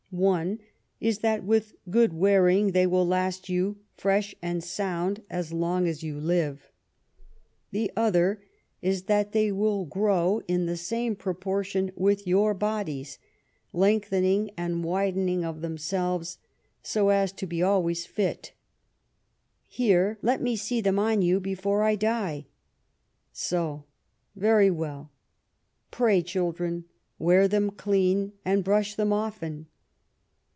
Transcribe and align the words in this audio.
One 0.13 0.59
is, 0.99 1.19
that, 1.19 1.45
with 1.45 1.73
good 1.89 2.11
wearing, 2.11 2.73
they 2.73 2.85
will 2.85 3.07
last 3.07 3.47
you 3.47 3.77
fresh 3.95 4.35
and 4.41 4.61
sound 4.61 5.23
as 5.29 5.53
long 5.53 5.87
as 5.87 6.03
you 6.03 6.19
live. 6.19 6.69
The 7.71 7.89
other 7.95 8.43
is, 8.81 9.03
232 9.03 9.05
JONATHAN 9.05 9.05
SWIFT 9.05 9.07
that 9.07 9.31
they 9.31 9.51
will 9.53 9.85
grow 9.85 10.41
in 10.49 10.65
the 10.65 10.75
same 10.75 11.15
proportion 11.15 11.91
with 11.95 12.27
your 12.27 12.53
bodies, 12.53 13.19
lengthening 13.71 14.51
and 14.57 14.83
widening 14.83 15.45
of 15.45 15.61
themselves, 15.61 16.39
so 16.83 17.07
as 17.07 17.31
to 17.31 17.47
be 17.47 17.63
always 17.63 18.05
fit. 18.05 18.51
Here, 19.65 20.17
let 20.21 20.41
me 20.41 20.57
see 20.57 20.81
them 20.81 20.99
on 20.99 21.21
you 21.21 21.39
before 21.39 21.83
I 21.83 21.95
die. 21.95 22.47
So, 23.31 23.85
very 24.35 24.69
well; 24.69 25.09
pray, 25.89 26.21
children, 26.21 26.83
wear 27.17 27.47
them 27.47 27.69
clean, 27.71 28.33
and 28.43 28.61
brush 28.61 28.95
them 28.95 29.13
often. 29.13 29.67